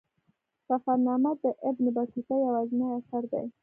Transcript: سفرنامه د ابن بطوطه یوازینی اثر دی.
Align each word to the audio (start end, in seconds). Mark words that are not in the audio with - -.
سفرنامه 0.67 1.31
د 1.43 1.45
ابن 1.69 1.85
بطوطه 1.95 2.35
یوازینی 2.45 2.87
اثر 2.97 3.23
دی. 3.31 3.45